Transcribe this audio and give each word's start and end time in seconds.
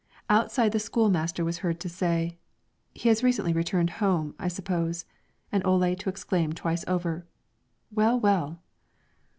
Outside 0.31 0.71
the 0.71 0.79
school 0.79 1.11
master 1.11 1.45
was 1.45 1.59
heard 1.59 1.79
to 1.81 1.87
say, 1.87 2.39
"He 2.91 3.07
has 3.09 3.21
recently 3.21 3.53
returned 3.53 3.91
home, 4.01 4.33
I 4.39 4.47
suppose," 4.47 5.05
and 5.51 5.63
Ole 5.63 5.93
to 5.95 6.09
exclaim 6.09 6.53
twice 6.53 6.83
over, 6.87 7.27
"Well, 7.91 8.19
well!" 8.19 8.63